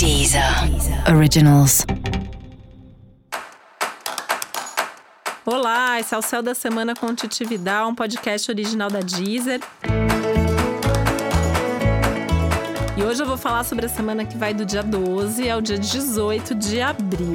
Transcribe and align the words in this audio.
Deezer 0.00 0.42
Originals. 1.14 1.84
Olá, 5.44 6.00
esse 6.00 6.14
é 6.14 6.16
o 6.16 6.22
Céu 6.22 6.40
da 6.40 6.54
Semana 6.54 6.94
com 6.94 7.14
Titi 7.14 7.44
Vidal, 7.44 7.90
um 7.90 7.94
podcast 7.94 8.50
original 8.50 8.88
da 8.88 9.00
Deezer. 9.00 9.60
E 12.96 13.02
hoje 13.02 13.22
eu 13.22 13.26
vou 13.26 13.36
falar 13.36 13.62
sobre 13.64 13.84
a 13.84 13.90
semana 13.90 14.24
que 14.24 14.38
vai 14.38 14.54
do 14.54 14.64
dia 14.64 14.82
12 14.82 15.50
ao 15.50 15.60
dia 15.60 15.76
18 15.76 16.54
de 16.54 16.80
abril. 16.80 17.34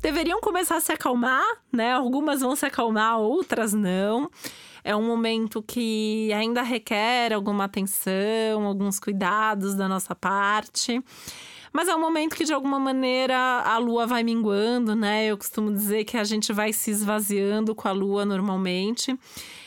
deveriam 0.00 0.40
começar 0.40 0.76
a 0.76 0.80
se 0.80 0.92
acalmar, 0.92 1.44
né? 1.72 1.92
Algumas 1.92 2.40
vão 2.40 2.54
se 2.54 2.66
acalmar, 2.66 3.18
outras 3.18 3.72
não. 3.72 4.30
É 4.84 4.94
um 4.94 5.06
momento 5.06 5.62
que 5.62 6.32
ainda 6.32 6.62
requer 6.62 7.32
alguma 7.32 7.64
atenção, 7.64 8.64
alguns 8.64 8.98
cuidados 8.98 9.74
da 9.74 9.88
nossa 9.88 10.14
parte. 10.14 11.02
Mas 11.72 11.88
é 11.88 11.94
um 11.94 12.00
momento 12.00 12.34
que, 12.34 12.44
de 12.44 12.52
alguma 12.52 12.78
maneira, 12.80 13.36
a 13.36 13.76
lua 13.78 14.06
vai 14.06 14.22
minguando, 14.22 14.94
né? 14.94 15.26
Eu 15.26 15.36
costumo 15.36 15.72
dizer 15.72 16.04
que 16.04 16.16
a 16.16 16.24
gente 16.24 16.52
vai 16.52 16.72
se 16.72 16.90
esvaziando 16.90 17.74
com 17.74 17.88
a 17.88 17.92
lua 17.92 18.24
normalmente. 18.24 19.14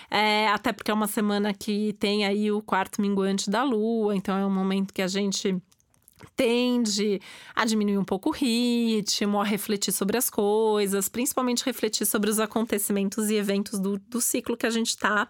É, 0.10 0.50
até 0.50 0.74
porque 0.74 0.92
é 0.92 0.94
uma 0.94 1.08
semana 1.08 1.54
que 1.54 1.94
tem 2.00 2.26
aí 2.26 2.52
o 2.52 2.62
quarto 2.62 3.02
minguante 3.02 3.50
da 3.50 3.64
lua, 3.64 4.14
então 4.14 4.38
é 4.38 4.46
um 4.46 4.50
momento 4.54 4.94
que 4.94 5.02
a 5.02 5.08
gente 5.08 5.56
tende 6.36 7.22
a 7.56 7.66
diminuir 7.66 7.98
um 7.98 8.04
pouco 8.04 8.30
o 8.30 8.32
ritmo, 8.32 9.40
a 9.40 9.44
refletir 9.44 9.92
sobre 9.92 10.18
as 10.18 10.30
coisas, 10.30 11.10
principalmente 11.10 11.66
refletir 11.66 12.06
sobre 12.06 12.30
os 12.30 12.40
acontecimentos 12.40 13.30
e 13.30 13.36
eventos 13.36 13.80
do, 13.80 14.00
do 14.08 14.22
ciclo 14.22 14.58
que 14.58 14.66
a 14.66 14.70
gente 14.70 14.90
está, 14.90 15.28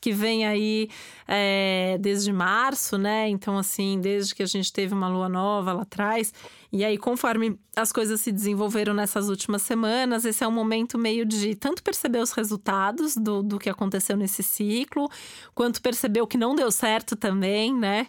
que 0.00 0.12
vem 0.12 0.46
aí 0.46 0.88
é, 1.26 1.98
desde 2.00 2.32
março, 2.32 2.96
né? 2.98 3.28
Então, 3.28 3.58
assim, 3.58 4.00
desde 4.00 4.34
que 4.34 4.42
a 4.42 4.46
gente 4.46 4.72
teve 4.72 4.94
uma 4.94 5.08
lua 5.08 5.28
nova 5.28 5.72
lá 5.72 5.82
atrás. 5.82 6.32
E 6.72 6.84
aí, 6.84 6.96
conforme 6.96 7.58
as 7.74 7.90
coisas 7.90 8.20
se 8.20 8.30
desenvolveram 8.30 8.94
nessas 8.94 9.28
últimas 9.28 9.62
semanas, 9.62 10.24
esse 10.24 10.44
é 10.44 10.46
um 10.46 10.52
momento 10.52 10.96
meio 10.96 11.24
de 11.24 11.54
tanto 11.54 11.82
perceber 11.82 12.20
os 12.20 12.30
resultados 12.30 13.16
do, 13.16 13.42
do 13.42 13.58
que 13.58 13.68
aconteceu 13.68 14.16
nesse 14.16 14.42
ciclo, 14.42 15.08
quanto 15.54 15.82
perceber 15.82 16.20
o 16.20 16.26
que 16.26 16.38
não 16.38 16.54
deu 16.54 16.70
certo 16.70 17.16
também, 17.16 17.74
né? 17.74 18.06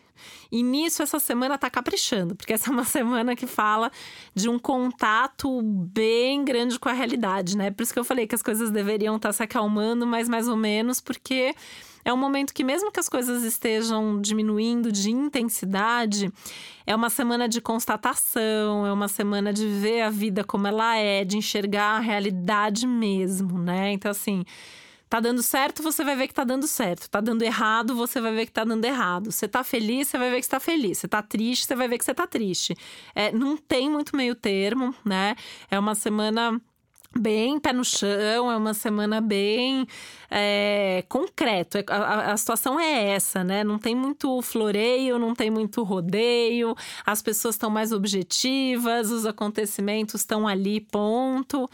E 0.51 0.61
nisso, 0.63 1.01
essa 1.01 1.19
semana 1.19 1.57
tá 1.57 1.69
caprichando, 1.69 2.35
porque 2.35 2.53
essa 2.53 2.69
é 2.69 2.73
uma 2.73 2.83
semana 2.85 3.35
que 3.35 3.47
fala 3.47 3.91
de 4.35 4.49
um 4.49 4.59
contato 4.59 5.61
bem 5.61 6.43
grande 6.43 6.79
com 6.79 6.89
a 6.89 6.93
realidade, 6.93 7.57
né? 7.57 7.71
Por 7.71 7.83
isso 7.83 7.93
que 7.93 7.99
eu 7.99 8.03
falei 8.03 8.27
que 8.27 8.35
as 8.35 8.41
coisas 8.41 8.69
deveriam 8.69 9.15
estar 9.15 9.29
tá 9.29 9.33
se 9.33 9.43
acalmando, 9.43 10.05
mas 10.05 10.27
mais 10.27 10.47
ou 10.47 10.55
menos, 10.55 10.99
porque 10.99 11.55
é 12.03 12.11
um 12.11 12.17
momento 12.17 12.53
que, 12.53 12.63
mesmo 12.63 12.91
que 12.91 12.99
as 12.99 13.07
coisas 13.07 13.43
estejam 13.43 14.19
diminuindo 14.19 14.91
de 14.91 15.11
intensidade, 15.11 16.31
é 16.85 16.95
uma 16.95 17.09
semana 17.09 17.47
de 17.47 17.61
constatação, 17.61 18.85
é 18.85 18.91
uma 18.91 19.07
semana 19.07 19.53
de 19.53 19.67
ver 19.67 20.01
a 20.01 20.09
vida 20.09 20.43
como 20.43 20.67
ela 20.67 20.97
é, 20.97 21.23
de 21.23 21.37
enxergar 21.37 21.97
a 21.97 21.99
realidade 21.99 22.87
mesmo, 22.87 23.57
né? 23.59 23.91
Então, 23.91 24.11
assim. 24.11 24.43
Tá 25.11 25.19
dando 25.19 25.43
certo, 25.43 25.83
você 25.83 26.05
vai 26.05 26.15
ver 26.15 26.29
que 26.29 26.33
tá 26.33 26.45
dando 26.45 26.65
certo. 26.65 27.09
Tá 27.09 27.19
dando 27.19 27.41
errado, 27.41 27.93
você 27.93 28.21
vai 28.21 28.33
ver 28.33 28.45
que 28.45 28.51
tá 28.53 28.63
dando 28.63 28.85
errado. 28.85 29.29
Você 29.29 29.45
tá 29.45 29.61
feliz, 29.61 30.07
você 30.07 30.17
vai 30.17 30.29
ver 30.29 30.37
que 30.37 30.45
está 30.45 30.57
feliz. 30.57 30.99
Você 30.99 31.07
tá 31.09 31.21
triste, 31.21 31.65
você 31.65 31.75
vai 31.75 31.89
ver 31.89 31.97
que 31.97 32.05
você 32.05 32.13
tá 32.13 32.25
triste. 32.25 32.77
É, 33.13 33.29
não 33.29 33.57
tem 33.57 33.89
muito 33.89 34.15
meio 34.15 34.33
termo, 34.33 34.95
né? 35.03 35.35
É 35.69 35.77
uma 35.77 35.95
semana 35.95 36.61
bem 37.13 37.59
pé 37.59 37.73
no 37.73 37.83
chão, 37.83 38.49
é 38.49 38.55
uma 38.55 38.73
semana 38.73 39.19
bem 39.19 39.85
é, 40.29 41.03
concreto. 41.09 41.77
É, 41.77 41.83
a, 41.89 42.31
a, 42.31 42.37
situação 42.37 42.79
é 42.79 43.09
essa, 43.09 43.43
né? 43.43 43.65
Não 43.65 43.77
tem 43.77 43.93
muito 43.93 44.41
floreio, 44.41 45.19
não 45.19 45.35
tem 45.35 45.51
muito 45.51 45.83
rodeio, 45.83 46.73
as 47.05 47.21
pessoas 47.21 47.55
estão 47.55 47.69
mais 47.69 47.91
objetivas, 47.91 49.11
os 49.11 49.25
acontecimentos 49.25 50.21
estão 50.21 50.47
ali, 50.47 50.79
ponto. 50.79 51.69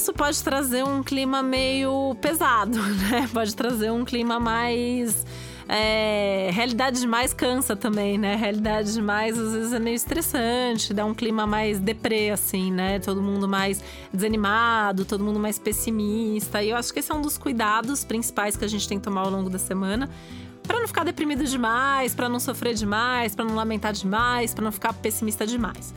Isso 0.00 0.14
pode 0.14 0.42
trazer 0.42 0.82
um 0.82 1.02
clima 1.02 1.42
meio 1.42 2.16
pesado, 2.22 2.78
né? 3.10 3.28
Pode 3.32 3.54
trazer 3.54 3.90
um 3.90 4.02
clima 4.02 4.40
mais 4.40 5.26
é, 5.68 6.48
realidade 6.52 7.00
demais 7.00 7.34
cansa 7.34 7.76
também, 7.76 8.16
né? 8.16 8.34
Realidade 8.34 8.94
demais 8.94 9.38
às 9.38 9.52
vezes 9.52 9.72
é 9.74 9.78
meio 9.78 9.94
estressante, 9.94 10.94
dá 10.94 11.04
um 11.04 11.12
clima 11.12 11.46
mais 11.46 11.78
deprê, 11.78 12.30
assim, 12.30 12.72
né? 12.72 12.98
Todo 12.98 13.20
mundo 13.20 13.46
mais 13.46 13.84
desanimado, 14.12 15.04
todo 15.04 15.22
mundo 15.22 15.38
mais 15.38 15.58
pessimista. 15.58 16.62
E 16.62 16.70
eu 16.70 16.76
acho 16.76 16.92
que 16.94 17.00
esse 17.00 17.12
é 17.12 17.14
um 17.14 17.20
dos 17.20 17.36
cuidados 17.36 18.02
principais 18.02 18.56
que 18.56 18.64
a 18.64 18.68
gente 18.68 18.88
tem 18.88 18.98
que 18.98 19.04
tomar 19.04 19.20
ao 19.20 19.30
longo 19.30 19.50
da 19.50 19.58
semana 19.58 20.08
para 20.66 20.80
não 20.80 20.86
ficar 20.86 21.04
deprimido 21.04 21.44
demais, 21.44 22.14
para 22.14 22.28
não 22.28 22.40
sofrer 22.40 22.74
demais, 22.74 23.34
para 23.34 23.44
não 23.44 23.54
lamentar 23.54 23.92
demais, 23.92 24.54
para 24.54 24.64
não 24.64 24.72
ficar 24.72 24.94
pessimista 24.94 25.46
demais. 25.46 25.92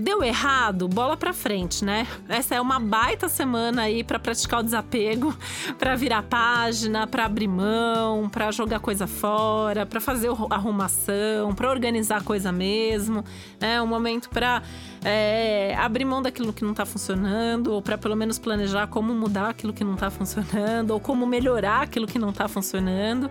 Deu 0.00 0.24
errado, 0.24 0.88
bola 0.88 1.14
pra 1.14 1.34
frente, 1.34 1.84
né? 1.84 2.06
Essa 2.26 2.54
é 2.54 2.60
uma 2.60 2.80
baita 2.80 3.28
semana 3.28 3.82
aí 3.82 4.02
para 4.02 4.18
praticar 4.18 4.60
o 4.60 4.62
desapego, 4.62 5.36
para 5.78 5.94
virar 5.94 6.22
página, 6.22 7.06
para 7.06 7.26
abrir 7.26 7.46
mão, 7.46 8.26
para 8.30 8.50
jogar 8.50 8.80
coisa 8.80 9.06
fora, 9.06 9.84
para 9.84 10.00
fazer 10.00 10.30
arrumação, 10.48 11.54
para 11.54 11.68
organizar 11.68 12.24
coisa 12.24 12.50
mesmo, 12.50 13.22
né? 13.60 13.82
Um 13.82 13.86
momento 13.86 14.30
para 14.30 14.62
é, 15.04 15.76
abrir 15.76 16.06
mão 16.06 16.22
daquilo 16.22 16.50
que 16.50 16.64
não 16.64 16.72
tá 16.72 16.86
funcionando, 16.86 17.74
ou 17.74 17.82
para 17.82 17.98
pelo 17.98 18.16
menos 18.16 18.38
planejar 18.38 18.86
como 18.86 19.12
mudar 19.12 19.50
aquilo 19.50 19.74
que 19.74 19.84
não 19.84 19.96
tá 19.96 20.10
funcionando, 20.10 20.92
ou 20.92 21.00
como 21.00 21.26
melhorar 21.26 21.82
aquilo 21.82 22.06
que 22.06 22.18
não 22.18 22.32
tá 22.32 22.48
funcionando. 22.48 23.30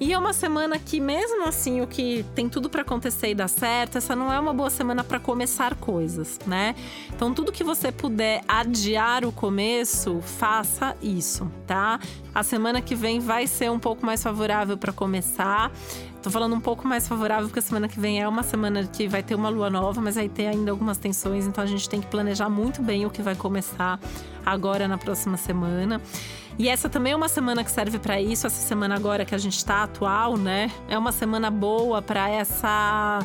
E 0.00 0.12
é 0.12 0.18
uma 0.18 0.32
semana 0.32 0.78
que, 0.78 1.00
mesmo 1.00 1.46
assim, 1.46 1.80
o 1.80 1.86
que 1.86 2.24
tem 2.34 2.48
tudo 2.48 2.68
para 2.68 2.82
acontecer 2.82 3.30
e 3.30 3.34
dar 3.34 3.48
certo, 3.48 3.98
essa 3.98 4.16
não 4.16 4.32
é 4.32 4.38
uma 4.38 4.52
boa 4.52 4.70
semana 4.70 5.04
para 5.04 5.20
começar 5.20 5.74
coisas, 5.76 6.38
né? 6.46 6.74
Então, 7.14 7.32
tudo 7.32 7.52
que 7.52 7.62
você 7.62 7.92
puder 7.92 8.42
adiar 8.48 9.24
o 9.24 9.32
começo, 9.32 10.20
faça 10.20 10.96
isso, 11.02 11.50
tá? 11.66 12.00
A 12.34 12.42
semana 12.42 12.80
que 12.80 12.94
vem 12.94 13.20
vai 13.20 13.46
ser 13.46 13.70
um 13.70 13.78
pouco 13.78 14.04
mais 14.04 14.22
favorável 14.22 14.76
para 14.76 14.92
começar. 14.92 15.70
Tô 16.24 16.30
falando 16.30 16.54
um 16.56 16.60
pouco 16.60 16.88
mais 16.88 17.06
favorável 17.06 17.48
porque 17.48 17.58
a 17.58 17.62
semana 17.62 17.86
que 17.86 18.00
vem 18.00 18.18
é 18.18 18.26
uma 18.26 18.42
semana 18.42 18.82
que 18.84 19.06
vai 19.06 19.22
ter 19.22 19.34
uma 19.34 19.50
lua 19.50 19.68
nova, 19.68 20.00
mas 20.00 20.14
vai 20.14 20.26
ter 20.26 20.46
ainda 20.46 20.70
algumas 20.70 20.96
tensões, 20.96 21.46
então 21.46 21.62
a 21.62 21.66
gente 21.66 21.86
tem 21.86 22.00
que 22.00 22.06
planejar 22.06 22.48
muito 22.48 22.82
bem 22.82 23.04
o 23.04 23.10
que 23.10 23.20
vai 23.20 23.34
começar 23.34 24.00
agora 24.42 24.88
na 24.88 24.96
próxima 24.96 25.36
semana. 25.36 26.00
E 26.58 26.66
essa 26.66 26.88
também 26.88 27.12
é 27.12 27.16
uma 27.16 27.28
semana 27.28 27.62
que 27.62 27.70
serve 27.70 27.98
para 27.98 28.18
isso, 28.22 28.46
essa 28.46 28.66
semana 28.66 28.94
agora 28.94 29.26
que 29.26 29.34
a 29.34 29.38
gente 29.38 29.58
está 29.58 29.82
atual, 29.82 30.38
né? 30.38 30.70
É 30.88 30.96
uma 30.96 31.12
semana 31.12 31.50
boa 31.50 32.00
para 32.00 32.26
essa 32.30 33.18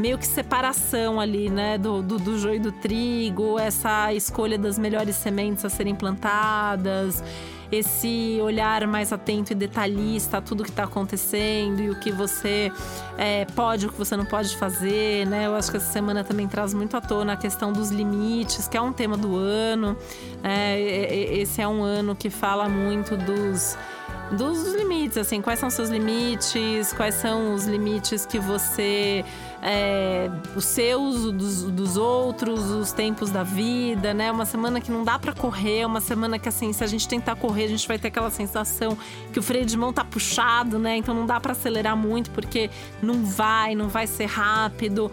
meio 0.00 0.16
que 0.16 0.26
separação 0.26 1.20
ali, 1.20 1.50
né, 1.50 1.76
do, 1.76 2.02
do, 2.02 2.18
do 2.18 2.38
joio 2.38 2.60
do 2.60 2.72
trigo, 2.72 3.58
essa 3.58 4.12
escolha 4.14 4.56
das 4.56 4.78
melhores 4.78 5.14
sementes 5.14 5.64
a 5.64 5.68
serem 5.68 5.94
plantadas 5.94 7.22
esse 7.72 8.38
olhar 8.42 8.86
mais 8.86 9.12
atento 9.12 9.52
e 9.52 9.54
detalhista 9.54 10.38
a 10.38 10.40
tudo 10.40 10.64
que 10.64 10.70
está 10.70 10.84
acontecendo 10.84 11.80
e 11.80 11.90
o 11.90 12.00
que 12.00 12.10
você 12.10 12.72
é, 13.16 13.44
pode, 13.44 13.86
o 13.86 13.92
que 13.92 13.96
você 13.96 14.16
não 14.16 14.24
pode 14.24 14.56
fazer, 14.56 15.26
né? 15.26 15.46
Eu 15.46 15.54
acho 15.54 15.70
que 15.70 15.76
essa 15.76 15.92
semana 15.92 16.24
também 16.24 16.48
traz 16.48 16.74
muito 16.74 16.96
à 16.96 17.00
tona 17.00 17.34
a 17.34 17.36
questão 17.36 17.72
dos 17.72 17.90
limites, 17.90 18.66
que 18.66 18.76
é 18.76 18.80
um 18.80 18.92
tema 18.92 19.16
do 19.16 19.36
ano. 19.36 19.96
Né? 20.42 20.80
Esse 20.80 21.62
é 21.62 21.68
um 21.68 21.82
ano 21.82 22.16
que 22.16 22.28
fala 22.28 22.68
muito 22.68 23.16
dos 23.16 23.78
dos 24.32 24.74
limites, 24.74 25.18
assim, 25.18 25.42
quais 25.42 25.58
são 25.58 25.70
seus 25.70 25.88
limites, 25.88 26.92
quais 26.92 27.14
são 27.16 27.54
os 27.54 27.66
limites 27.66 28.24
que 28.24 28.38
você. 28.38 29.24
É, 29.62 30.30
os 30.56 30.64
seus, 30.64 31.30
dos, 31.32 31.64
dos 31.64 31.96
outros, 31.96 32.70
os 32.70 32.92
tempos 32.92 33.30
da 33.30 33.42
vida, 33.42 34.14
né? 34.14 34.32
Uma 34.32 34.46
semana 34.46 34.80
que 34.80 34.90
não 34.90 35.04
dá 35.04 35.18
para 35.18 35.34
correr, 35.34 35.84
uma 35.84 36.00
semana 36.00 36.38
que, 36.38 36.48
assim, 36.48 36.72
se 36.72 36.82
a 36.82 36.86
gente 36.86 37.06
tentar 37.06 37.36
correr, 37.36 37.64
a 37.64 37.68
gente 37.68 37.86
vai 37.86 37.98
ter 37.98 38.08
aquela 38.08 38.30
sensação 38.30 38.96
que 39.32 39.38
o 39.38 39.42
freio 39.42 39.66
de 39.66 39.76
mão 39.76 39.92
tá 39.92 40.04
puxado, 40.04 40.78
né? 40.78 40.96
Então 40.96 41.14
não 41.14 41.26
dá 41.26 41.38
para 41.38 41.52
acelerar 41.52 41.96
muito, 41.96 42.30
porque 42.30 42.70
não 43.02 43.24
vai, 43.24 43.74
não 43.74 43.88
vai 43.88 44.06
ser 44.06 44.26
rápido 44.26 45.10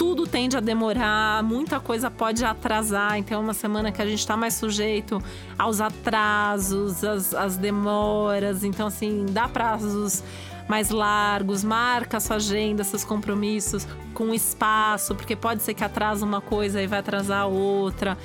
tudo 0.00 0.26
tende 0.26 0.56
a 0.56 0.60
demorar, 0.60 1.42
muita 1.42 1.78
coisa 1.78 2.10
pode 2.10 2.42
atrasar. 2.42 3.18
Então, 3.18 3.36
é 3.36 3.40
uma 3.42 3.52
semana 3.52 3.92
que 3.92 4.00
a 4.00 4.06
gente 4.06 4.20
está 4.20 4.34
mais 4.34 4.54
sujeito 4.54 5.22
aos 5.58 5.78
atrasos, 5.78 7.04
às, 7.04 7.34
às 7.34 7.58
demoras. 7.58 8.64
Então, 8.64 8.86
assim, 8.86 9.26
dá 9.28 9.46
prazos 9.46 10.24
mais 10.66 10.88
largos, 10.88 11.62
marca 11.62 12.18
sua 12.18 12.36
agenda, 12.36 12.82
seus 12.82 13.04
compromissos 13.04 13.86
com 14.14 14.32
espaço, 14.32 15.14
porque 15.14 15.36
pode 15.36 15.62
ser 15.62 15.74
que 15.74 15.84
atrasa 15.84 16.24
uma 16.24 16.40
coisa 16.40 16.80
e 16.80 16.86
vai 16.86 17.00
atrasar 17.00 17.46
outra. 17.46 18.16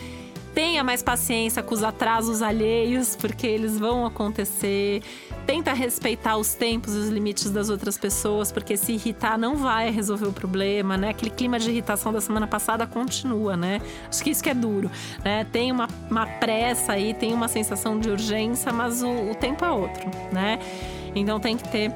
Tenha 0.54 0.82
mais 0.82 1.04
paciência 1.04 1.62
com 1.62 1.76
os 1.76 1.84
atrasos 1.84 2.42
alheios, 2.42 3.18
porque 3.18 3.46
eles 3.46 3.78
vão 3.78 4.06
acontecer. 4.06 5.04
Tenta 5.46 5.74
respeitar 5.74 6.38
os 6.38 6.54
tempos 6.54 6.96
e 6.96 6.98
os 6.98 7.10
limites 7.10 7.52
das 7.52 7.70
outras 7.70 7.98
pessoas, 7.98 8.52
porque 8.52 8.76
se 8.76 8.94
irritar 8.94 9.38
não 9.38 9.56
vai 9.56 9.92
resolver 9.92 10.28
o 10.28 10.34
problema, 10.34 10.98
né? 10.98 11.10
Aquele 11.10 11.32
clima 11.32 11.60
de 11.60 11.70
irritação 11.70 12.12
da 12.12 12.20
semana 12.20 12.48
passada 12.48 12.88
continua, 12.88 13.56
né? 13.56 13.80
Acho 14.10 14.24
que 14.24 14.30
isso 14.32 14.44
que 14.44 14.50
é 14.50 14.54
duro, 14.54 14.90
né? 15.24 15.46
Tem 15.52 15.72
uma, 15.72 15.88
uma 16.10 16.26
pressa 16.26 16.94
aí, 16.94 17.14
tem 17.14 17.34
uma 17.34 17.48
sensação 17.48 18.00
de 18.00 18.10
urgência, 18.10 18.74
mas 18.74 19.04
o, 19.04 19.32
o 19.32 19.36
tempo 19.36 19.64
é 19.64 19.72
outro, 19.72 20.10
né? 20.32 20.60
Então 21.16 21.40
tem 21.40 21.56
que 21.56 21.68
ter, 21.70 21.94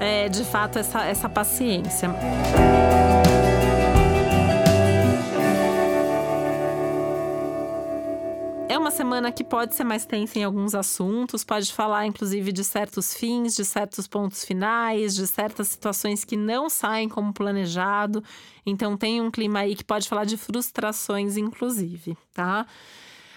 é, 0.00 0.28
de 0.28 0.44
fato, 0.44 0.78
essa, 0.78 1.04
essa 1.04 1.28
paciência. 1.28 2.10
uma 2.10 3.31
semana 8.92 9.32
que 9.32 9.42
pode 9.42 9.74
ser 9.74 9.84
mais 9.84 10.06
tensa 10.06 10.38
em 10.38 10.44
alguns 10.44 10.74
assuntos, 10.74 11.42
pode 11.42 11.72
falar 11.72 12.06
inclusive 12.06 12.52
de 12.52 12.62
certos 12.62 13.14
fins, 13.14 13.56
de 13.56 13.64
certos 13.64 14.06
pontos 14.06 14.44
finais, 14.44 15.14
de 15.14 15.26
certas 15.26 15.68
situações 15.68 16.24
que 16.24 16.36
não 16.36 16.68
saem 16.68 17.08
como 17.08 17.32
planejado. 17.32 18.22
Então 18.64 18.96
tem 18.96 19.20
um 19.20 19.30
clima 19.30 19.60
aí 19.60 19.74
que 19.74 19.84
pode 19.84 20.08
falar 20.08 20.24
de 20.24 20.36
frustrações, 20.36 21.36
inclusive, 21.36 22.16
tá? 22.32 22.66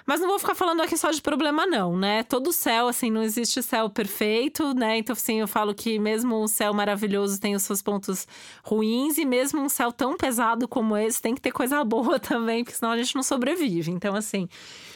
Mas 0.06 0.22
não 0.22 0.28
vou 0.28 0.38
ficar 0.38 0.54
falando 0.54 0.82
aqui 0.82 0.96
só 0.96 1.10
de 1.10 1.20
problema, 1.20 1.66
não, 1.66 1.98
né? 1.98 2.22
Todo 2.24 2.54
céu, 2.54 2.88
assim, 2.88 3.10
não 3.10 3.24
existe 3.24 3.64
céu 3.64 3.90
perfeito, 3.90 4.76
né? 4.76 4.98
Então, 4.98 5.14
assim, 5.14 5.40
eu 5.40 5.48
falo 5.48 5.74
que 5.74 5.98
mesmo 5.98 6.44
o 6.44 6.48
céu 6.48 6.74
maravilhoso 6.74 7.42
tem 7.42 7.56
os 7.56 7.64
seus 7.64 7.82
pontos 7.82 8.28
ruins, 8.64 9.18
e 9.18 9.26
mesmo 9.26 9.62
um 9.62 9.70
céu 9.70 9.92
tão 9.92 10.16
pesado 10.16 10.68
como 10.68 10.96
esse 10.96 11.20
tem 11.20 11.34
que 11.34 11.42
ter 11.42 11.52
coisa 11.52 11.82
boa 11.84 12.20
também, 12.20 12.64
porque 12.64 12.78
senão 12.78 12.92
a 12.92 12.98
gente 12.98 13.16
não 13.16 13.24
sobrevive. 13.24 13.92
Então, 13.92 14.16
assim, 14.16 14.48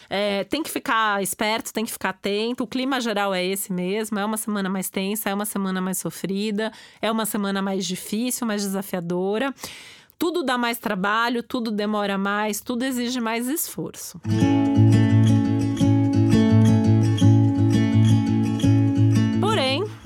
é, 0.10 0.44
tem 0.44 0.62
que 0.62 0.70
ficar 0.70 1.24
esperto, 1.24 1.74
tem 1.74 1.86
que 1.86 1.92
ficar 1.92 2.10
atento. 2.10 2.64
O 2.64 2.68
clima 2.68 3.02
geral 3.02 3.34
é 3.34 3.44
esse 3.44 3.74
mesmo. 3.74 4.20
É 4.20 4.26
uma 4.26 4.38
semana 4.38 4.70
mais 4.70 4.92
tensa, 4.92 5.30
é 5.30 5.34
uma 5.34 5.46
semana 5.46 5.82
mais 5.82 5.98
sofrida, 5.98 6.72
é 7.02 7.12
uma 7.12 7.26
semana 7.26 7.64
mais 7.64 7.84
difícil, 7.86 8.46
mais 8.46 8.62
desafiadora. 8.62 9.54
Tudo 10.20 10.44
dá 10.44 10.58
mais 10.58 10.78
trabalho, 10.78 11.42
tudo 11.42 11.72
demora 11.72 12.18
mais, 12.18 12.60
tudo 12.60 12.84
exige 12.84 13.22
mais 13.22 13.48
esforço. 13.48 14.20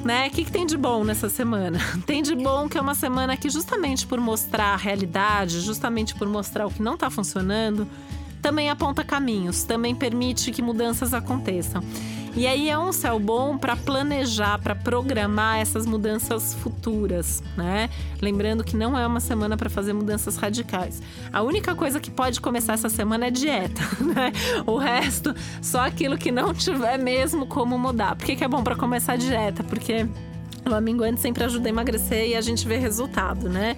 Né? 0.04 0.28
O 0.28 0.32
que, 0.32 0.46
que 0.46 0.52
tem 0.52 0.66
de 0.66 0.78
bom 0.78 1.04
nessa 1.04 1.30
semana? 1.30 1.80
Tem 2.06 2.22
de 2.22 2.36
bom 2.36 2.68
que 2.68 2.78
é 2.78 2.82
uma 2.82 2.96
semana 2.96 3.38
que, 3.38 3.50
justamente 3.50 4.06
por 4.06 4.20
mostrar 4.20 4.74
a 4.74 4.76
realidade, 4.76 5.62
justamente 5.62 6.14
por 6.16 6.28
mostrar 6.28 6.66
o 6.68 6.72
que 6.72 6.82
não 6.82 6.96
está 6.96 7.10
funcionando, 7.10 7.88
também 8.42 8.70
aponta 8.70 9.04
caminhos, 9.04 9.64
também 9.64 9.96
permite 9.96 10.52
que 10.52 10.62
mudanças 10.62 11.14
aconteçam. 11.14 11.84
E 12.36 12.48
aí 12.48 12.68
é 12.68 12.78
um 12.78 12.92
céu 12.92 13.20
bom 13.20 13.60
para 13.60 13.76
planejar, 13.76 14.58
para 14.58 14.74
programar 14.74 15.60
essas 15.60 15.86
mudanças 15.86 16.56
futuras, 16.56 17.44
né? 17.56 17.92
Lembrando 18.20 18.64
que 18.64 18.76
não 18.76 18.98
é 18.98 19.06
uma 19.06 19.20
semana 19.20 19.56
para 19.56 19.70
fazer 19.70 19.94
mudanças 19.94 20.36
radicais. 20.36 21.00
A 21.32 21.44
única 21.44 21.76
coisa 21.76 22.00
que 22.00 22.10
pode 22.10 22.42
começar 22.42 22.74
essa 22.74 22.90
semana 22.90 23.28
é 23.28 23.32
dieta, 23.32 23.82
né? 24.04 24.32
O 24.66 24.78
resto, 24.78 25.36
só 25.62 25.82
aquilo 25.82 26.18
que 26.18 26.32
não 26.32 26.56
tiver 26.56 26.98
mesmo 26.98 27.46
como 27.46 27.78
mudar. 27.78 28.16
Por 28.16 28.26
que, 28.26 28.36
que 28.36 28.44
é 28.44 28.48
bom 28.48 28.64
para 28.64 28.76
começar 28.76 29.14
a 29.14 29.18
dieta? 29.18 29.64
Porque 29.64 30.08
o 30.68 30.74
aminguante 30.74 31.22
sempre 31.22 31.44
ajuda 31.44 31.68
a 31.68 31.70
emagrecer 31.70 32.30
e 32.30 32.36
a 32.36 32.42
gente 32.42 32.68
vê 32.68 32.78
resultado, 32.78 33.48
né? 33.48 33.78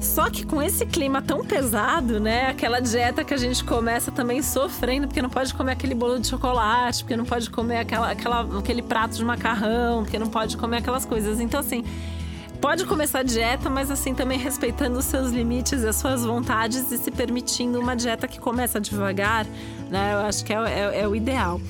Só 0.00 0.30
que 0.30 0.46
com 0.46 0.62
esse 0.62 0.86
clima 0.86 1.20
tão 1.20 1.44
pesado, 1.44 2.18
né? 2.18 2.48
Aquela 2.48 2.80
dieta 2.80 3.22
que 3.22 3.34
a 3.34 3.36
gente 3.36 3.62
começa 3.62 4.10
também 4.10 4.42
sofrendo, 4.42 5.06
porque 5.06 5.20
não 5.20 5.28
pode 5.28 5.52
comer 5.52 5.72
aquele 5.72 5.94
bolo 5.94 6.18
de 6.18 6.26
chocolate, 6.26 7.04
porque 7.04 7.16
não 7.16 7.26
pode 7.26 7.50
comer 7.50 7.80
aquela, 7.80 8.10
aquela, 8.10 8.58
aquele 8.58 8.80
prato 8.80 9.14
de 9.14 9.24
macarrão, 9.24 10.02
porque 10.02 10.18
não 10.18 10.28
pode 10.28 10.56
comer 10.56 10.78
aquelas 10.78 11.04
coisas. 11.04 11.38
Então, 11.38 11.60
assim, 11.60 11.84
pode 12.62 12.86
começar 12.86 13.20
a 13.20 13.22
dieta, 13.22 13.68
mas 13.68 13.90
assim 13.90 14.14
também 14.14 14.38
respeitando 14.38 14.98
os 14.98 15.04
seus 15.04 15.30
limites 15.32 15.84
as 15.84 15.96
suas 15.96 16.24
vontades 16.24 16.90
e 16.90 16.96
se 16.96 17.10
permitindo 17.10 17.78
uma 17.78 17.94
dieta 17.94 18.26
que 18.26 18.40
começa 18.40 18.80
devagar, 18.80 19.46
né? 19.90 20.14
Eu 20.14 20.18
acho 20.20 20.42
que 20.44 20.52
é, 20.52 20.56
é, 20.56 21.00
é 21.00 21.08
o 21.08 21.14
ideal. 21.14 21.60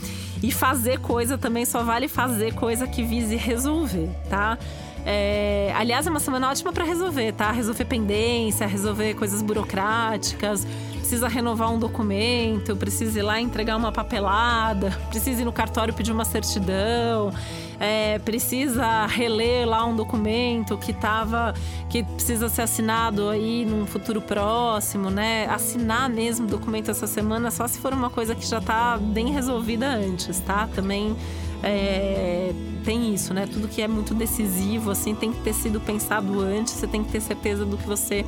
E 0.41 0.53
fazer 0.53 1.01
coisa 1.01 1.37
também 1.37 1.65
só 1.65 1.83
vale 1.83 2.07
fazer 2.07 2.55
coisa 2.55 2.87
que 2.87 3.03
vise 3.03 3.35
resolver, 3.37 4.09
tá? 4.29 4.57
É, 5.05 5.73
aliás, 5.77 6.07
é 6.07 6.11
uma 6.11 6.21
semana 6.21 6.51
ótima 6.51 6.73
para 6.73 6.85
resolver, 6.85 7.33
tá? 7.33 7.51
Resolver 7.51 7.85
pendência, 7.85 8.67
resolver 8.67 9.15
coisas 9.15 9.43
burocráticas, 9.43 10.67
precisa 11.11 11.27
renovar 11.27 11.73
um 11.73 11.79
documento, 11.79 12.77
precisa 12.77 13.19
ir 13.19 13.23
lá 13.23 13.41
entregar 13.41 13.77
uma 13.77 13.91
papelada, 13.91 14.91
precisa 15.09 15.43
ir 15.43 15.45
no 15.45 15.53
cartório 15.53 15.93
pedir 15.93 16.13
uma 16.13 16.25
certidão, 16.25 17.33
é, 17.81 18.19
precisa 18.19 19.07
reler 19.07 19.67
lá 19.67 19.85
um 19.87 19.97
documento 19.97 20.77
que 20.77 20.93
tava, 20.93 21.55
que 21.89 22.05
precisa 22.05 22.49
ser 22.49 22.63
assinado 22.63 23.29
aí 23.29 23.65
num 23.65 23.87
futuro 23.87 24.21
próximo, 24.21 25.11
né? 25.11 25.47
Assinar 25.47 26.09
mesmo 26.11 26.47
documento 26.47 26.91
essa 26.91 27.07
semana 27.07 27.51
só 27.51 27.67
se 27.67 27.81
for 27.81 27.93
uma 27.93 28.11
coisa 28.11 28.35
que 28.35 28.47
já 28.47 28.61
tá 28.61 28.99
bem 28.99 29.33
resolvida 29.33 29.89
antes, 29.89 30.39
tá? 30.41 30.69
Também 30.75 31.17
é, 31.63 32.53
tem 32.85 33.15
isso, 33.15 33.35
né? 33.35 33.47
Tudo 33.47 33.69
que 33.69 33.83
é 33.83 33.89
muito 33.89 34.15
decisivo, 34.15 34.91
assim, 34.91 35.15
tem 35.15 35.33
que 35.33 35.41
ter 35.41 35.53
sido 35.53 35.81
pensado 35.81 36.41
antes, 36.41 36.75
você 36.75 36.87
tem 36.87 37.05
que 37.05 37.11
ter 37.11 37.21
certeza 37.21 37.65
do 37.65 37.77
que 37.77 37.87
você 37.87 38.25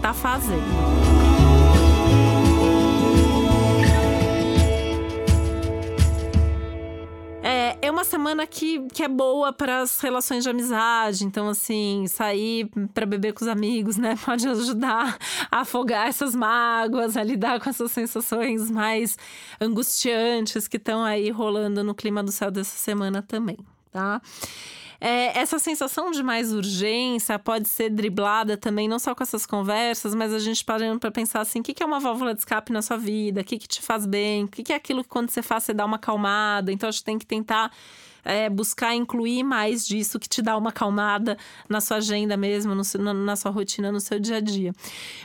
tá 0.00 0.12
fazendo. 0.12 1.31
Semana 8.22 8.46
que, 8.46 8.86
que 8.90 9.02
é 9.02 9.08
boa 9.08 9.52
para 9.52 9.80
as 9.80 9.98
relações 9.98 10.44
de 10.44 10.48
amizade. 10.48 11.24
Então, 11.24 11.48
assim, 11.48 12.06
sair 12.06 12.70
para 12.94 13.04
beber 13.04 13.32
com 13.32 13.42
os 13.42 13.48
amigos, 13.48 13.96
né? 13.96 14.16
Pode 14.24 14.46
ajudar 14.46 15.18
a 15.50 15.62
afogar 15.62 16.06
essas 16.06 16.32
mágoas, 16.32 17.16
a 17.16 17.24
lidar 17.24 17.60
com 17.60 17.68
essas 17.68 17.90
sensações 17.90 18.70
mais 18.70 19.18
angustiantes 19.60 20.68
que 20.68 20.76
estão 20.76 21.02
aí 21.02 21.30
rolando 21.30 21.82
no 21.82 21.96
clima 21.96 22.22
do 22.22 22.30
céu 22.30 22.48
dessa 22.48 22.76
semana 22.76 23.22
também, 23.22 23.58
tá? 23.90 24.22
É, 25.00 25.36
essa 25.36 25.58
sensação 25.58 26.12
de 26.12 26.22
mais 26.22 26.52
urgência 26.52 27.36
pode 27.40 27.66
ser 27.66 27.90
driblada 27.90 28.56
também, 28.56 28.86
não 28.86 29.00
só 29.00 29.16
com 29.16 29.24
essas 29.24 29.44
conversas, 29.44 30.14
mas 30.14 30.32
a 30.32 30.38
gente 30.38 30.64
parando 30.64 31.00
para 31.00 31.10
pensar 31.10 31.40
assim: 31.40 31.58
o 31.58 31.62
que 31.64 31.82
é 31.82 31.84
uma 31.84 31.98
válvula 31.98 32.32
de 32.32 32.38
escape 32.38 32.72
na 32.72 32.80
sua 32.82 32.96
vida? 32.96 33.40
O 33.40 33.44
que, 33.44 33.58
que 33.58 33.66
te 33.66 33.82
faz 33.82 34.06
bem? 34.06 34.44
O 34.44 34.48
que 34.48 34.72
é 34.72 34.76
aquilo 34.76 35.02
que 35.02 35.08
quando 35.08 35.28
você 35.28 35.42
faz 35.42 35.64
você 35.64 35.74
dá 35.74 35.84
uma 35.84 35.96
acalmada? 35.96 36.70
Então, 36.70 36.88
a 36.88 36.92
gente 36.92 37.02
tem 37.02 37.18
que 37.18 37.26
tentar 37.26 37.72
é, 38.24 38.48
buscar 38.48 38.94
incluir 38.94 39.42
mais 39.42 39.86
disso 39.86 40.18
que 40.18 40.28
te 40.28 40.42
dá 40.42 40.56
uma 40.56 40.70
acalmada 40.70 41.36
na 41.68 41.80
sua 41.80 41.98
agenda 41.98 42.36
mesmo, 42.36 42.74
no, 42.74 42.82
na, 42.98 43.14
na 43.14 43.36
sua 43.36 43.50
rotina, 43.50 43.90
no 43.90 44.00
seu 44.00 44.18
dia 44.18 44.36
a 44.36 44.40
dia. 44.40 44.72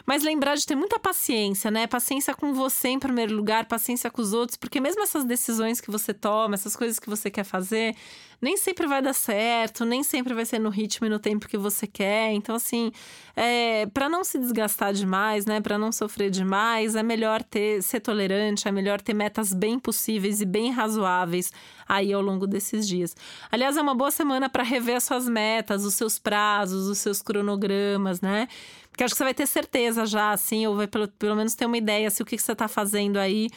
Mas 0.06 0.24
lembrar 0.24 0.56
de 0.56 0.66
ter 0.66 0.76
muita 0.76 1.00
paciência, 1.00 1.70
né? 1.72 1.88
Paciência 1.88 2.34
com 2.34 2.54
você 2.54 2.90
em 2.90 3.00
primeiro 3.00 3.36
lugar, 3.36 3.66
paciência 3.66 4.10
com 4.10 4.22
os 4.22 4.34
outros, 4.34 4.58
porque 4.58 4.80
mesmo 4.80 5.02
essas 5.02 5.26
decisões 5.26 5.82
que 5.82 5.92
você 5.92 6.14
toma, 6.14 6.56
essas 6.56 6.76
coisas 6.76 7.00
que 7.00 7.10
você 7.10 7.30
quer 7.30 7.44
fazer, 7.44 7.96
nem 8.42 8.56
sempre 8.56 8.86
vai 8.86 9.02
dar 9.02 9.14
certo, 9.14 9.84
nem 9.84 10.04
sempre 10.04 10.34
vai 10.34 10.46
ser 10.46 10.60
no 10.60 10.70
ritmo 10.70 11.08
e 11.08 11.10
no 11.10 11.20
tempo 11.20 11.48
que 11.48 11.58
você 11.58 11.88
quer. 11.88 12.32
Então, 12.34 12.56
assim, 12.56 12.92
é, 13.36 13.88
para 13.88 14.08
não 14.08 14.24
se 14.24 14.38
desgastar 14.38 14.94
demais, 14.94 15.46
né? 15.46 15.60
Para 15.60 15.78
não 15.78 15.92
sofrer 15.92 16.30
demais, 16.30 16.96
é 16.96 17.02
melhor 17.02 17.44
ter 17.44 17.82
ser 17.82 18.00
tolerante, 18.00 18.68
é 18.68 18.72
melhor 18.72 19.02
ter 19.02 19.14
metas 19.14 19.54
bem 19.54 19.80
possíveis 19.80 20.40
e 20.42 20.46
bem 20.46 20.72
razoáveis 20.72 21.52
aí 21.88 22.12
ao 22.14 22.22
longo 22.22 22.46
desses 22.46 22.88
dias. 22.88 23.16
Aliás, 23.52 23.78
é 23.78 23.82
uma 23.82 23.96
boa 23.96 24.12
semana 24.12 24.50
para 24.50 24.64
rever 24.64 24.98
as 24.98 25.04
suas 25.04 25.28
metas, 25.28 25.86
os 25.86 25.94
seus 25.94 26.20
prazos, 26.20 26.88
os 26.88 26.98
seus 26.98 27.22
cronogramas, 27.22 28.22
né? 28.22 28.48
Porque 28.90 29.04
acho 29.04 29.14
que 29.14 29.18
você 29.18 29.24
vai 29.24 29.34
ter 29.34 29.48
certeza 29.48 30.06
já, 30.06 30.32
assim, 30.32 30.66
ou 30.66 30.76
vai 30.76 30.88
pelo, 30.88 31.08
pelo 31.08 31.36
menos 31.36 31.54
ter 31.54 31.66
uma 31.66 31.78
ideia 31.78 32.10
se 32.10 32.22
o 32.22 32.26
que, 32.26 32.36
que 32.36 32.42
você 32.42 32.54
está 32.54 32.68
fazendo 32.68 33.18
aí 33.18 33.50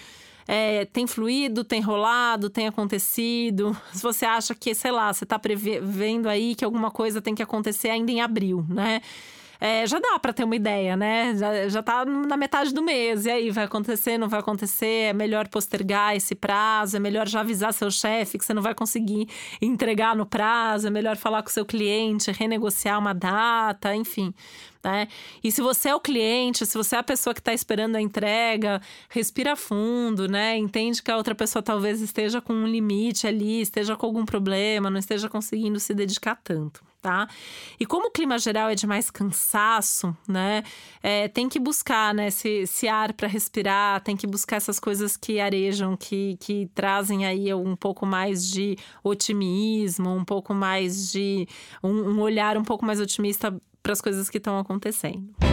é, 0.46 0.84
tem 0.84 1.06
fluído, 1.06 1.62
tem 1.62 1.80
rolado, 1.80 2.50
tem 2.50 2.66
acontecido. 2.66 3.76
Se 3.94 4.02
você 4.02 4.26
acha 4.26 4.52
que, 4.52 4.74
sei 4.74 4.90
lá, 4.90 5.12
você 5.12 5.22
está 5.22 5.38
prevendo 5.38 6.28
aí 6.28 6.56
que 6.56 6.64
alguma 6.64 6.90
coisa 6.90 7.22
tem 7.22 7.36
que 7.36 7.42
acontecer 7.42 7.88
ainda 7.88 8.10
em 8.10 8.20
abril, 8.20 8.66
né? 8.68 9.00
É, 9.60 9.86
já 9.86 9.98
dá 9.98 10.18
para 10.18 10.32
ter 10.32 10.44
uma 10.44 10.56
ideia, 10.56 10.96
né? 10.96 11.34
Já, 11.36 11.68
já 11.68 11.82
tá 11.82 12.04
na 12.04 12.36
metade 12.36 12.72
do 12.72 12.82
mês. 12.82 13.26
E 13.26 13.30
aí, 13.30 13.50
vai 13.50 13.64
acontecer, 13.64 14.16
não 14.16 14.28
vai 14.28 14.40
acontecer? 14.40 15.10
É 15.10 15.12
melhor 15.12 15.48
postergar 15.48 16.16
esse 16.16 16.34
prazo, 16.34 16.96
é 16.96 17.00
melhor 17.00 17.28
já 17.28 17.40
avisar 17.40 17.74
seu 17.74 17.90
chefe 17.90 18.38
que 18.38 18.44
você 18.44 18.54
não 18.54 18.62
vai 18.62 18.74
conseguir 18.74 19.28
entregar 19.60 20.16
no 20.16 20.24
prazo, 20.24 20.86
é 20.86 20.90
melhor 20.90 21.16
falar 21.16 21.42
com 21.42 21.50
seu 21.50 21.66
cliente, 21.66 22.32
renegociar 22.32 22.98
uma 22.98 23.12
data, 23.12 23.94
enfim. 23.94 24.32
Né? 24.82 25.08
E 25.44 25.52
se 25.52 25.60
você 25.60 25.90
é 25.90 25.94
o 25.94 26.00
cliente, 26.00 26.64
se 26.64 26.76
você 26.76 26.96
é 26.96 26.98
a 26.98 27.02
pessoa 27.02 27.34
que 27.34 27.40
está 27.40 27.52
esperando 27.52 27.96
a 27.96 28.00
entrega, 28.00 28.80
respira 29.10 29.54
fundo, 29.54 30.26
né? 30.26 30.56
Entende 30.56 31.02
que 31.02 31.10
a 31.10 31.16
outra 31.16 31.34
pessoa 31.34 31.62
talvez 31.62 32.00
esteja 32.00 32.40
com 32.40 32.54
um 32.54 32.66
limite 32.66 33.26
ali, 33.26 33.60
esteja 33.60 33.94
com 33.94 34.06
algum 34.06 34.24
problema, 34.24 34.88
não 34.88 34.98
esteja 34.98 35.28
conseguindo 35.28 35.78
se 35.78 35.92
dedicar 35.92 36.36
tanto 36.42 36.82
tá? 37.00 37.28
E 37.78 37.86
como 37.86 38.08
o 38.08 38.10
clima 38.10 38.38
geral 38.38 38.68
é 38.68 38.74
de 38.74 38.86
mais 38.86 39.10
cansaço, 39.10 40.16
né? 40.28 40.62
É, 41.02 41.28
tem 41.28 41.48
que 41.48 41.58
buscar, 41.58 42.14
né, 42.14 42.28
esse, 42.28 42.48
esse 42.48 42.88
ar 42.88 43.12
para 43.12 43.26
respirar, 43.26 44.02
tem 44.02 44.16
que 44.16 44.26
buscar 44.26 44.56
essas 44.56 44.78
coisas 44.78 45.16
que 45.16 45.40
arejam, 45.40 45.96
que, 45.96 46.36
que 46.38 46.70
trazem 46.74 47.24
aí 47.24 47.52
um 47.54 47.74
pouco 47.74 48.04
mais 48.04 48.46
de 48.46 48.76
otimismo, 49.02 50.10
um 50.14 50.24
pouco 50.24 50.52
mais 50.52 51.10
de. 51.10 51.48
um, 51.82 51.90
um 51.90 52.20
olhar 52.20 52.56
um 52.56 52.64
pouco 52.64 52.84
mais 52.84 53.00
otimista 53.00 53.54
para 53.82 53.92
as 53.92 54.00
coisas 54.00 54.28
que 54.28 54.38
estão 54.38 54.58
acontecendo. 54.58 55.49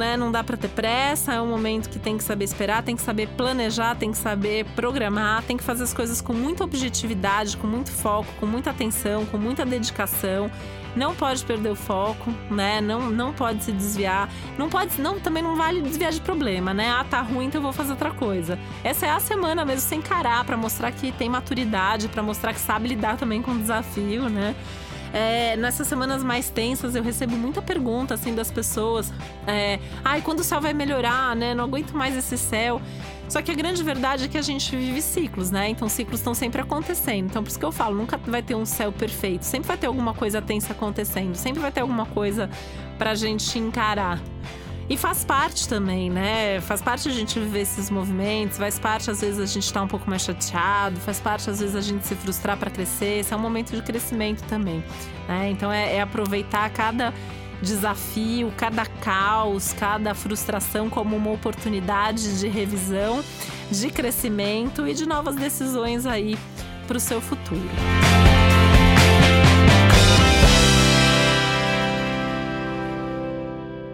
Né, 0.00 0.16
não 0.16 0.32
dá 0.32 0.42
para 0.42 0.56
ter 0.56 0.68
pressa, 0.68 1.34
é 1.34 1.42
um 1.42 1.46
momento 1.46 1.90
que 1.90 1.98
tem 1.98 2.16
que 2.16 2.24
saber 2.24 2.46
esperar, 2.46 2.82
tem 2.82 2.96
que 2.96 3.02
saber 3.02 3.28
planejar, 3.36 3.94
tem 3.94 4.10
que 4.10 4.16
saber 4.16 4.64
programar, 4.74 5.42
tem 5.42 5.58
que 5.58 5.62
fazer 5.62 5.84
as 5.84 5.92
coisas 5.92 6.22
com 6.22 6.32
muita 6.32 6.64
objetividade, 6.64 7.58
com 7.58 7.66
muito 7.66 7.92
foco, 7.92 8.32
com 8.40 8.46
muita 8.46 8.70
atenção, 8.70 9.26
com 9.26 9.36
muita 9.36 9.62
dedicação. 9.64 10.50
Não 10.96 11.14
pode 11.14 11.44
perder 11.44 11.68
o 11.68 11.76
foco, 11.76 12.32
né? 12.50 12.80
Não, 12.80 13.10
não 13.10 13.32
pode 13.32 13.62
se 13.62 13.70
desviar. 13.70 14.28
Não 14.58 14.70
pode, 14.70 15.00
não, 15.00 15.20
também 15.20 15.42
não 15.42 15.54
vale 15.54 15.82
desviar 15.82 16.10
de 16.10 16.20
problema, 16.20 16.72
né? 16.72 16.90
Ah, 16.90 17.04
tá 17.04 17.20
ruim, 17.20 17.44
então 17.44 17.58
eu 17.58 17.62
vou 17.62 17.72
fazer 17.72 17.92
outra 17.92 18.10
coisa. 18.10 18.58
Essa 18.82 19.06
é 19.06 19.10
a 19.10 19.20
semana 19.20 19.66
mesmo 19.66 19.82
sem 19.82 19.98
encarar 19.98 20.42
para 20.44 20.56
mostrar 20.56 20.90
que 20.90 21.12
tem 21.12 21.28
maturidade, 21.28 22.08
para 22.08 22.22
mostrar 22.22 22.54
que 22.54 22.60
sabe 22.60 22.88
lidar 22.88 23.18
também 23.18 23.42
com 23.42 23.52
o 23.52 23.58
desafio, 23.58 24.30
né? 24.30 24.56
É, 25.12 25.56
nessas 25.56 25.88
semanas 25.88 26.22
mais 26.22 26.50
tensas, 26.50 26.94
eu 26.94 27.02
recebo 27.02 27.36
muita 27.36 27.60
pergunta 27.60 28.14
assim 28.14 28.34
das 28.34 28.50
pessoas. 28.50 29.12
É, 29.46 29.78
Ai, 30.04 30.20
quando 30.22 30.40
o 30.40 30.44
céu 30.44 30.60
vai 30.60 30.72
melhorar, 30.72 31.34
né? 31.34 31.54
Não 31.54 31.64
aguento 31.64 31.92
mais 31.92 32.16
esse 32.16 32.38
céu. 32.38 32.80
Só 33.28 33.40
que 33.40 33.50
a 33.50 33.54
grande 33.54 33.82
verdade 33.84 34.24
é 34.24 34.28
que 34.28 34.36
a 34.36 34.42
gente 34.42 34.74
vive 34.76 35.00
ciclos, 35.00 35.50
né? 35.52 35.68
Então 35.68 35.88
ciclos 35.88 36.18
estão 36.18 36.34
sempre 36.34 36.60
acontecendo. 36.60 37.26
Então 37.26 37.42
por 37.42 37.48
isso 37.48 37.58
que 37.58 37.64
eu 37.64 37.70
falo, 37.70 37.96
nunca 37.96 38.16
vai 38.16 38.42
ter 38.42 38.56
um 38.56 38.66
céu 38.66 38.92
perfeito. 38.92 39.44
Sempre 39.44 39.68
vai 39.68 39.76
ter 39.76 39.86
alguma 39.86 40.12
coisa 40.14 40.42
tensa 40.42 40.72
acontecendo. 40.72 41.36
Sempre 41.36 41.60
vai 41.60 41.70
ter 41.70 41.80
alguma 41.80 42.06
coisa 42.06 42.50
pra 42.98 43.14
gente 43.14 43.58
encarar. 43.58 44.20
E 44.90 44.96
faz 44.96 45.24
parte 45.24 45.68
também, 45.68 46.10
né? 46.10 46.60
Faz 46.62 46.82
parte 46.82 47.08
a 47.08 47.12
gente 47.12 47.38
viver 47.38 47.60
esses 47.60 47.88
movimentos, 47.88 48.58
faz 48.58 48.76
parte 48.76 49.08
às 49.08 49.20
vezes 49.20 49.38
a 49.38 49.46
gente 49.46 49.62
estar 49.62 49.78
tá 49.78 49.84
um 49.84 49.88
pouco 49.88 50.10
mais 50.10 50.22
chateado, 50.22 50.98
faz 50.98 51.20
parte 51.20 51.48
às 51.48 51.60
vezes 51.60 51.76
a 51.76 51.80
gente 51.80 52.04
se 52.04 52.16
frustrar 52.16 52.56
para 52.56 52.68
crescer. 52.72 53.20
Esse 53.20 53.32
é 53.32 53.36
um 53.36 53.40
momento 53.40 53.70
de 53.70 53.80
crescimento 53.82 54.42
também, 54.48 54.82
né? 55.28 55.48
Então 55.48 55.70
é, 55.70 55.94
é 55.94 56.00
aproveitar 56.00 56.68
cada 56.70 57.14
desafio, 57.62 58.52
cada 58.56 58.84
caos, 58.84 59.72
cada 59.72 60.12
frustração 60.12 60.90
como 60.90 61.14
uma 61.14 61.30
oportunidade 61.30 62.40
de 62.40 62.48
revisão, 62.48 63.22
de 63.70 63.90
crescimento 63.90 64.88
e 64.88 64.92
de 64.92 65.06
novas 65.06 65.36
decisões 65.36 66.04
aí 66.04 66.36
para 66.88 66.96
o 66.96 67.00
seu 67.00 67.20
futuro. 67.20 67.70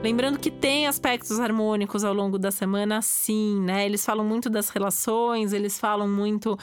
Lembrando 0.06 0.38
que 0.38 0.52
tem 0.52 0.86
aspectos 0.86 1.40
harmônicos 1.40 2.04
ao 2.04 2.14
longo 2.14 2.38
da 2.38 2.52
semana, 2.52 3.02
sim, 3.02 3.60
né? 3.62 3.84
Eles 3.84 4.04
falam 4.04 4.24
muito 4.24 4.48
das 4.48 4.68
relações, 4.68 5.52
eles 5.52 5.80
falam 5.80 6.08
muito 6.08 6.56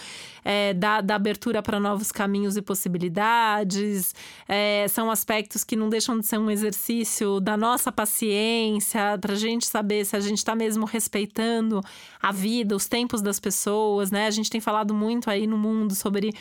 é, 0.46 0.74
da, 0.74 1.02
da, 1.02 1.16
abertura 1.16 1.62
para 1.62 1.78
novos 1.78 2.10
caminhos 2.10 2.56
e 2.56 2.62
possibilidades. 2.62 4.16
É, 4.48 4.88
são 4.88 5.12
aspectos 5.12 5.66
que 5.66 5.76
não 5.76 5.90
deixam 5.90 6.18
de 6.18 6.26
ser 6.26 6.38
um 6.38 6.50
exercício 6.50 7.42
da 7.42 7.58
nossa 7.58 7.92
paciência, 7.92 9.18
para 9.20 9.34
a 9.34 9.38
gente 9.38 9.68
saber 9.68 10.06
se 10.06 10.16
a 10.16 10.22
gente 10.22 10.38
está 10.38 10.56
mesmo 10.56 10.86
respeitando 10.86 11.82
a 12.22 12.32
vida, 12.32 12.74
os 12.74 12.88
tempos 12.88 13.22
das 13.22 13.42
pessoas, 13.42 14.10
né? 14.10 14.26
A 14.26 14.32
gente 14.32 14.50
tem 14.50 14.62
falado 14.62 14.94
muito 14.94 15.30
aí 15.30 15.46
no 15.46 15.58
mundo 15.58 15.94
sobre 15.96 16.34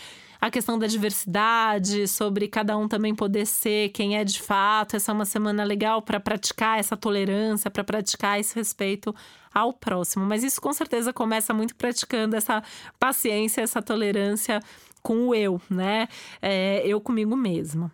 a 0.42 0.50
questão 0.50 0.76
da 0.76 0.88
diversidade, 0.88 2.08
sobre 2.08 2.48
cada 2.48 2.76
um 2.76 2.88
também 2.88 3.14
poder 3.14 3.46
ser 3.46 3.90
quem 3.90 4.16
é 4.16 4.24
de 4.24 4.42
fato. 4.42 4.96
Essa 4.96 5.12
é 5.12 5.14
uma 5.14 5.24
semana 5.24 5.62
legal 5.62 6.02
para 6.02 6.18
praticar 6.18 6.80
essa 6.80 6.96
tolerância, 6.96 7.70
para 7.70 7.84
praticar 7.84 8.40
esse 8.40 8.52
respeito 8.56 9.14
ao 9.54 9.72
próximo. 9.72 10.26
Mas 10.26 10.42
isso 10.42 10.60
com 10.60 10.72
certeza 10.72 11.12
começa 11.12 11.54
muito 11.54 11.76
praticando 11.76 12.34
essa 12.34 12.60
paciência, 12.98 13.60
essa 13.60 13.80
tolerância 13.80 14.58
com 15.00 15.28
o 15.28 15.34
eu, 15.34 15.62
né? 15.70 16.08
É, 16.40 16.82
eu 16.84 17.00
comigo 17.00 17.36
mesma. 17.36 17.92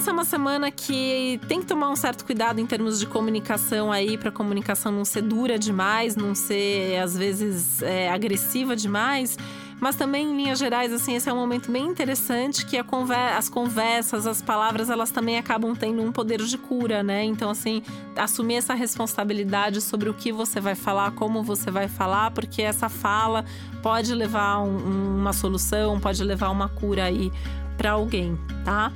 Essa 0.00 0.12
é 0.12 0.14
uma 0.14 0.24
semana 0.24 0.70
que 0.70 1.38
tem 1.46 1.60
que 1.60 1.66
tomar 1.66 1.90
um 1.90 1.94
certo 1.94 2.24
cuidado 2.24 2.58
em 2.58 2.64
termos 2.64 2.98
de 2.98 3.04
comunicação 3.04 3.92
aí, 3.92 4.16
para 4.16 4.30
a 4.30 4.32
comunicação 4.32 4.90
não 4.90 5.04
ser 5.04 5.20
dura 5.20 5.58
demais, 5.58 6.16
não 6.16 6.34
ser 6.34 6.96
às 6.96 7.14
vezes 7.14 7.82
é, 7.82 8.08
agressiva 8.08 8.74
demais. 8.74 9.36
Mas 9.78 9.96
também, 9.96 10.26
em 10.26 10.34
linhas 10.34 10.58
gerais, 10.58 10.90
assim, 10.90 11.16
esse 11.16 11.28
é 11.28 11.32
um 11.32 11.36
momento 11.36 11.70
bem 11.70 11.86
interessante 11.86 12.64
que 12.64 12.82
conver 12.82 13.14
as 13.14 13.50
conversas, 13.50 14.26
as 14.26 14.40
palavras, 14.40 14.88
elas 14.88 15.10
também 15.10 15.36
acabam 15.36 15.76
tendo 15.76 16.00
um 16.00 16.10
poder 16.10 16.42
de 16.42 16.56
cura, 16.56 17.02
né? 17.02 17.22
Então, 17.24 17.50
assim, 17.50 17.82
assumir 18.16 18.54
essa 18.54 18.72
responsabilidade 18.72 19.82
sobre 19.82 20.08
o 20.08 20.14
que 20.14 20.32
você 20.32 20.60
vai 20.60 20.74
falar, 20.74 21.10
como 21.10 21.42
você 21.42 21.70
vai 21.70 21.88
falar, 21.88 22.30
porque 22.30 22.62
essa 22.62 22.88
fala 22.88 23.44
pode 23.82 24.14
levar 24.14 24.60
um, 24.60 25.18
uma 25.18 25.34
solução, 25.34 26.00
pode 26.00 26.24
levar 26.24 26.48
uma 26.48 26.70
cura 26.70 27.04
aí 27.04 27.30
para 27.76 27.92
alguém, 27.92 28.38
tá? 28.64 28.92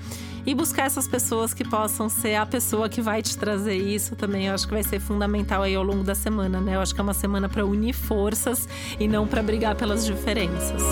E 0.47 0.55
buscar 0.55 0.85
essas 0.87 1.09
pessoas 1.09 1.55
que 1.55 1.65
possam 1.65 2.09
ser 2.09 2.35
a 2.35 2.45
pessoa 2.45 2.89
que 2.89 3.01
vai 3.01 3.23
te 3.23 3.37
trazer 3.37 3.77
isso 3.77 4.15
também. 4.15 4.47
Eu 4.47 4.55
acho 4.55 4.67
que 4.67 4.75
vai 4.75 4.83
ser 4.83 5.01
fundamental 5.01 5.63
aí 5.63 5.75
ao 5.75 5.83
longo 5.83 6.05
da 6.05 6.15
semana, 6.15 6.61
né? 6.61 6.77
Eu 6.77 6.81
acho 6.81 6.95
que 6.95 7.01
é 7.01 7.05
uma 7.05 7.15
semana 7.15 7.49
para 7.49 7.65
unir 7.65 7.95
forças 7.95 8.69
e 9.01 9.09
não 9.09 9.27
para 9.27 9.43
brigar 9.43 9.75
pelas 9.75 10.05
diferenças. 10.05 10.83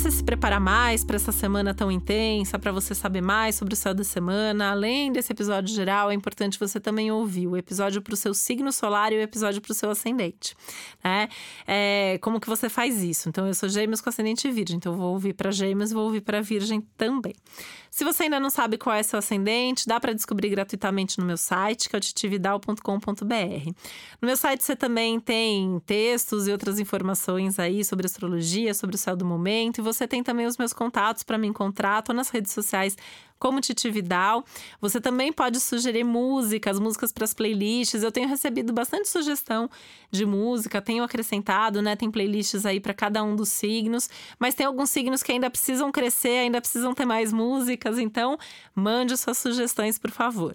Você 0.00 0.10
se 0.10 0.24
preparar 0.24 0.58
mais 0.58 1.04
para 1.04 1.16
essa 1.16 1.30
semana 1.30 1.74
tão 1.74 1.90
intensa, 1.90 2.58
para 2.58 2.72
você 2.72 2.94
saber 2.94 3.20
mais 3.20 3.56
sobre 3.56 3.74
o 3.74 3.76
céu 3.76 3.92
da 3.92 4.02
semana, 4.02 4.70
além 4.70 5.12
desse 5.12 5.30
episódio 5.30 5.74
geral, 5.74 6.10
é 6.10 6.14
importante 6.14 6.58
você 6.58 6.80
também 6.80 7.12
ouvir 7.12 7.46
o 7.46 7.54
episódio 7.54 8.00
para 8.00 8.14
o 8.14 8.16
seu 8.16 8.32
signo 8.32 8.72
solar 8.72 9.12
e 9.12 9.16
o 9.16 9.20
episódio 9.20 9.60
para 9.60 9.72
o 9.72 9.74
seu 9.74 9.90
ascendente, 9.90 10.56
né? 11.04 11.28
É, 11.66 12.18
como 12.22 12.40
que 12.40 12.48
você 12.48 12.70
faz 12.70 13.02
isso? 13.02 13.28
Então, 13.28 13.46
eu 13.46 13.52
sou 13.52 13.68
Gêmeos 13.68 14.00
com 14.00 14.08
ascendente 14.08 14.50
virgem, 14.50 14.78
então 14.78 14.96
vou 14.96 15.12
ouvir 15.12 15.34
para 15.34 15.50
Gêmeos, 15.50 15.92
vou 15.92 16.04
ouvir 16.04 16.22
para 16.22 16.40
Virgem 16.40 16.80
também. 16.96 17.34
Se 17.90 18.04
você 18.04 18.22
ainda 18.22 18.38
não 18.38 18.50
sabe 18.50 18.78
qual 18.78 18.94
é 18.94 19.02
seu 19.02 19.18
ascendente, 19.18 19.86
dá 19.86 19.98
para 19.98 20.14
descobrir 20.14 20.48
gratuitamente 20.48 21.18
no 21.18 21.26
meu 21.26 21.36
site, 21.36 21.88
que 21.88 21.96
é 21.96 21.98
o 21.98 22.00
titividal.com.br. 22.00 23.70
No 24.22 24.26
meu 24.26 24.36
site 24.36 24.62
você 24.62 24.76
também 24.76 25.18
tem 25.18 25.80
textos 25.84 26.46
e 26.46 26.52
outras 26.52 26.78
informações 26.78 27.58
aí 27.58 27.84
sobre 27.84 28.06
astrologia, 28.06 28.72
sobre 28.74 28.94
o 28.94 28.98
céu 28.98 29.16
do 29.16 29.24
momento, 29.24 29.78
você 29.92 30.06
tem 30.06 30.22
também 30.22 30.46
os 30.46 30.56
meus 30.56 30.72
contatos 30.72 31.22
para 31.22 31.38
me 31.38 31.46
encontrar, 31.46 32.02
tô 32.02 32.12
nas 32.12 32.30
redes 32.30 32.52
sociais 32.52 32.96
como 33.40 33.60
Titi 33.60 33.90
Vidal. 33.90 34.44
Você 34.80 35.00
também 35.00 35.32
pode 35.32 35.58
sugerir 35.58 36.04
músicas, 36.04 36.78
músicas 36.78 37.10
para 37.10 37.24
as 37.24 37.32
playlists. 37.32 38.02
Eu 38.02 38.12
tenho 38.12 38.28
recebido 38.28 38.72
bastante 38.72 39.08
sugestão 39.08 39.68
de 40.10 40.26
música, 40.26 40.80
tenho 40.82 41.02
acrescentado, 41.02 41.80
né? 41.80 41.96
Tem 41.96 42.10
playlists 42.10 42.66
aí 42.66 42.78
para 42.78 42.92
cada 42.92 43.24
um 43.24 43.34
dos 43.34 43.48
signos, 43.48 44.10
mas 44.38 44.54
tem 44.54 44.66
alguns 44.66 44.90
signos 44.90 45.22
que 45.22 45.32
ainda 45.32 45.50
precisam 45.50 45.90
crescer, 45.90 46.40
ainda 46.40 46.60
precisam 46.60 46.94
ter 46.94 47.06
mais 47.06 47.32
músicas, 47.32 47.98
então 47.98 48.38
mande 48.74 49.16
suas 49.16 49.38
sugestões, 49.38 49.98
por 49.98 50.10
favor. 50.10 50.54